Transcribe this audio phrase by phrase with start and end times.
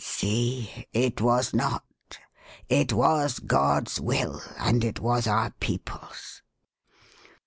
[0.03, 1.83] See, it was not.
[2.69, 6.41] It was God's will and it was our people's."